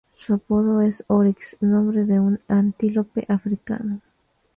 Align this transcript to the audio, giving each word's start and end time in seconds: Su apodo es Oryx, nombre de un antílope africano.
Su 0.11 0.33
apodo 0.33 0.81
es 0.81 1.03
Oryx, 1.09 1.57
nombre 1.61 2.05
de 2.05 2.19
un 2.19 2.39
antílope 2.47 3.23
africano. 3.29 4.01